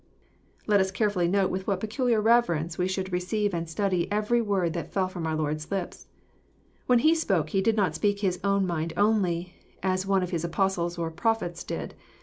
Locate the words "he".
7.05-7.13, 7.51-7.61